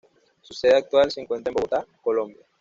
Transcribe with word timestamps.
Su 0.41 0.55
sede 0.55 0.77
actual 0.77 1.11
se 1.11 1.21
encuentra 1.21 1.51
en 1.51 1.53
Bogotá, 1.53 1.85
Colombia. 2.01 2.43